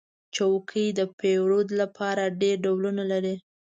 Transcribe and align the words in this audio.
چوکۍ 0.35 0.87
د 0.99 0.99
پیرود 1.19 1.67
لپاره 1.81 2.23
ډېر 2.41 2.55
ډولونه 2.65 3.03
لري. 3.11 3.35